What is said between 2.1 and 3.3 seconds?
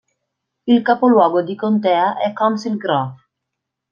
è Council Grove